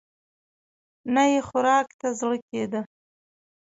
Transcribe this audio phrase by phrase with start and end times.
[1.13, 2.81] نه يې خوراک ته زړه کېده.